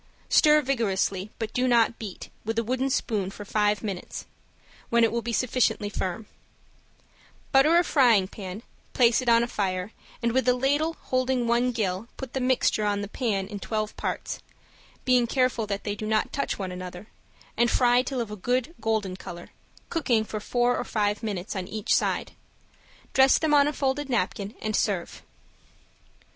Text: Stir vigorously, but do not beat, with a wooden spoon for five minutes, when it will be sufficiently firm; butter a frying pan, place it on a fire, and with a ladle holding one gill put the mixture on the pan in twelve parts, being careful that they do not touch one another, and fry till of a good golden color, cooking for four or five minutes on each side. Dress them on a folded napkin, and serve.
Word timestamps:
Stir 0.29 0.63
vigorously, 0.63 1.29
but 1.37 1.53
do 1.53 1.67
not 1.67 1.99
beat, 1.99 2.29
with 2.43 2.57
a 2.57 2.63
wooden 2.63 2.89
spoon 2.89 3.29
for 3.29 3.45
five 3.45 3.83
minutes, 3.83 4.25
when 4.89 5.03
it 5.03 5.11
will 5.11 5.21
be 5.21 5.31
sufficiently 5.31 5.89
firm; 5.89 6.25
butter 7.51 7.77
a 7.77 7.83
frying 7.83 8.27
pan, 8.27 8.63
place 8.93 9.21
it 9.21 9.29
on 9.29 9.43
a 9.43 9.47
fire, 9.47 9.91
and 10.23 10.31
with 10.31 10.47
a 10.49 10.55
ladle 10.55 10.97
holding 11.01 11.45
one 11.45 11.71
gill 11.71 12.07
put 12.17 12.33
the 12.33 12.39
mixture 12.39 12.83
on 12.83 13.01
the 13.01 13.07
pan 13.07 13.47
in 13.47 13.59
twelve 13.59 13.95
parts, 13.95 14.39
being 15.05 15.27
careful 15.27 15.67
that 15.67 15.83
they 15.83 15.93
do 15.93 16.07
not 16.07 16.33
touch 16.33 16.57
one 16.57 16.71
another, 16.71 17.05
and 17.55 17.69
fry 17.69 18.01
till 18.01 18.21
of 18.21 18.31
a 18.31 18.35
good 18.35 18.73
golden 18.81 19.15
color, 19.15 19.49
cooking 19.91 20.23
for 20.23 20.39
four 20.39 20.79
or 20.79 20.83
five 20.83 21.21
minutes 21.21 21.55
on 21.55 21.67
each 21.67 21.95
side. 21.95 22.31
Dress 23.13 23.37
them 23.37 23.53
on 23.53 23.67
a 23.67 23.71
folded 23.71 24.09
napkin, 24.09 24.55
and 24.63 24.75
serve. 24.75 25.21